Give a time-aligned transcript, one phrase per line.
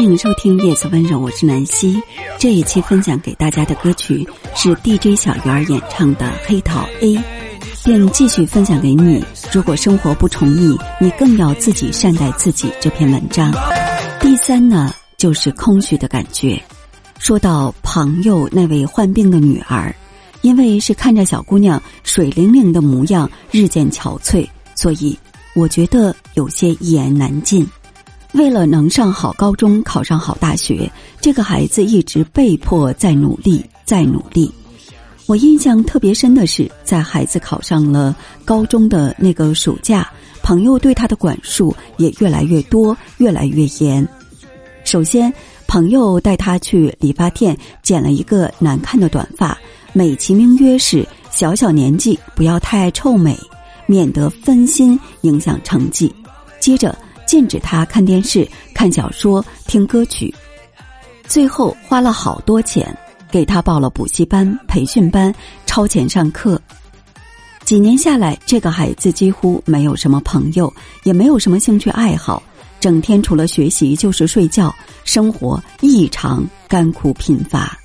[0.00, 2.02] 欢迎收听《夜色温柔》，我是南希。
[2.38, 7.16] 这一期分享给大家的歌曲是 DJ 小鱼儿演唱的《黑桃 A》，
[7.84, 9.22] 并继续分享给你。
[9.52, 12.72] 如果生活不宠你，你更要自己善待自己。
[12.80, 13.52] 这篇文章，
[14.22, 16.58] 第三呢，就是空虚的感觉。
[17.18, 19.94] 说到朋友那位患病的女儿，
[20.40, 25.14] 因为是看着小姑娘水灵灵的模样日渐憔悴，所以
[25.54, 27.68] 我觉得有些一言难尽。
[28.32, 34.50] 为了能上好高中、考上好大学，这个孩子一直被迫在努力，在努力。
[35.26, 38.14] 我印象特别深的是，在孩子考上了
[38.44, 40.08] 高中的那个暑假，
[40.42, 44.06] 朋友对他的管束也越来越多，越来越严。
[44.84, 45.32] 首先，
[45.66, 49.58] 朋友带他去理发店剪了一个难看的短发，
[49.92, 53.36] 美其名曰是小小年纪不要太爱臭美，
[53.86, 56.14] 免得分心影响成绩。
[56.60, 56.96] 接着。
[57.30, 58.44] 禁止他看电视、
[58.74, 60.34] 看小说、听歌曲，
[61.28, 62.92] 最后花了好多钱
[63.30, 65.32] 给他报了补习班、培训班，
[65.64, 66.60] 超前上课。
[67.64, 72.42] 几年下来，这个孩子几乎没有什么朋友，也没有什么兴趣爱好，
[72.80, 77.78] 整天除了学习就是睡觉，生活异常干枯贫乏。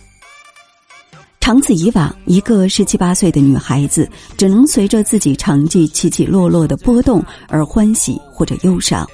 [1.39, 9.07] 长此以往，一个十七八岁的女孩子只能随着自己成绩起起落落的波动而欢喜或者忧伤。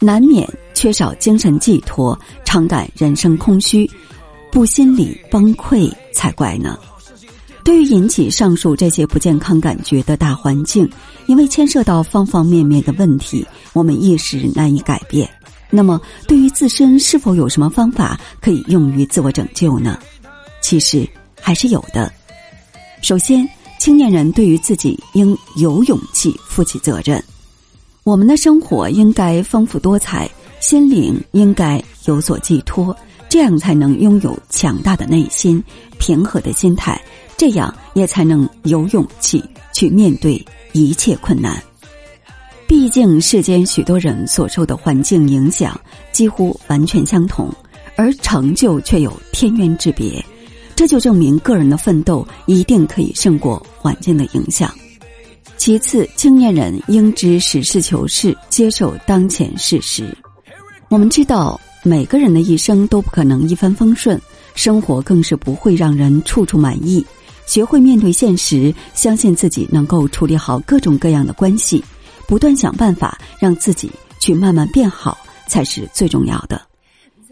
[0.00, 3.88] 难免缺少精神寄托，常感人生空虚，
[4.50, 6.78] 不心理崩溃才怪呢。
[7.62, 10.88] 对于引起上述这些不健康感觉的大环境，
[11.26, 15.28] 因为牵涉到方方面面的问题，我们一时难以改变。
[15.68, 19.98] 那么，对于自身是否有什么方法可以用于自我拯救呢？
[20.62, 21.06] 其实
[21.40, 22.10] 还是有的。
[23.02, 23.46] 首先，
[23.78, 27.22] 青年人对于自己应有勇气负起责任。
[28.10, 32.94] 我们的生活应该丰富多彩，心灵应该有所寄托，
[33.28, 35.62] 这样才能拥有强大的内心、
[35.96, 37.00] 平和的心态，
[37.36, 39.40] 这样也才能有勇气
[39.72, 41.62] 去面对一切困难。
[42.66, 47.48] 毕竟世间许多人所受的环境影响几乎完全相同，
[47.94, 50.20] 而成就却有天渊之别，
[50.74, 54.68] 这就证明个人的奋斗一定可以胜过环境的影响。
[55.60, 60.16] 其次，青年人应知实事求是，接受当前事实。
[60.88, 64.18] 我们知道，每个人的一生都不可能一帆风顺，
[64.54, 67.04] 生活更是不会让人处处满意。
[67.44, 71.84] 学会面对现实，相信自己能够处理好各种各样的关系，
[72.26, 76.58] 不断想办法让自己去慢慢变好，才是最重要的。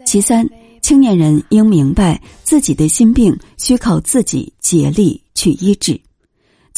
[0.05, 0.47] 其三，
[0.83, 5.99] 青年人应明白自己的心病需靠自己竭力去医治。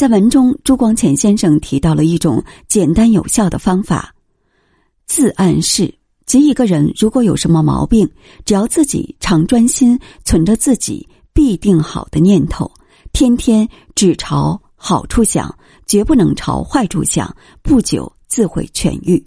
[0.01, 4.15] 在文中，朱光潜先生提到了一种简单有效的方法——
[5.05, 5.93] 自暗示。
[6.25, 8.09] 即一个人如果有什么毛病，
[8.43, 12.71] 只要自己常专心存着自己必定好的念头，
[13.13, 19.23] 天天只朝好处想，绝不能朝坏处想，不久自会痊愈。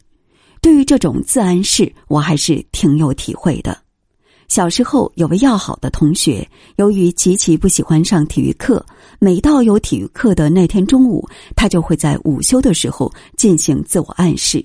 [0.60, 3.83] 对于这种自暗示，我还是挺有体会的。
[4.48, 8.84] 小时候有位要好的同学，由于极其不喜欢上体育课，
[9.18, 14.64] 每到有体育课的那天中午，他就会在午休的时候进行自我暗示：“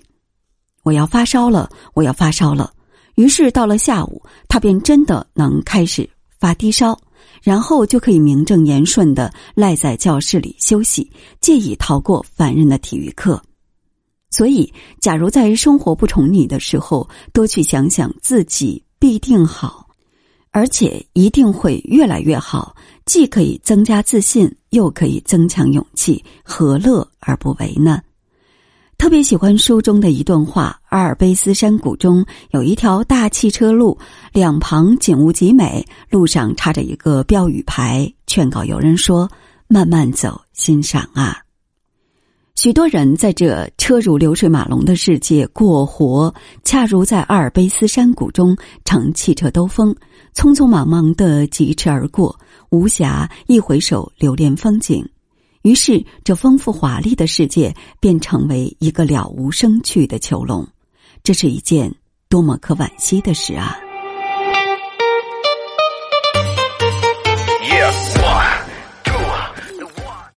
[0.84, 2.72] 我要发烧了，我要发烧了。”
[3.16, 6.10] 于是到了下午，他便真的能开始
[6.40, 6.98] 发低烧，
[7.42, 11.12] 然后就可以名正言顺的赖在教室里休息，
[11.42, 13.42] 借以逃过烦人的体育课。
[14.30, 18.82] 所以，假如在生活不宠你的时候，多去想想自己。
[19.00, 19.88] 必定好，
[20.52, 22.76] 而且一定会越来越好。
[23.06, 28.02] 既可以增加自信，又可以增强勇气，何乐而不为呢？
[28.98, 33.98] 特别喜欢书中的一段话：阿尔卑斯山谷中有一条大汽车路，
[34.34, 39.28] 两旁景物极美，路上插着一个标语牌，劝告游人说
[39.68, 41.40] ：“慢慢走，欣赏啊。”
[42.62, 48.54] 许多人在这车如流水马龙的世界过活，恰如在阿尔卑斯山谷中
[48.84, 49.95] 乘汽车兜风，
[50.36, 52.38] 匆匆忙忙的疾驰而过，
[52.69, 55.07] 无暇一回首留恋风景。
[55.62, 60.68] 于是，这丰富华丽的世界便成为一个了无生趣的囚笼。
[61.24, 61.95] 这是一件
[62.28, 63.78] 多么可惋惜的事啊！